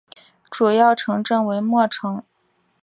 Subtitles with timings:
[0.49, 2.23] 主要城镇为莫城。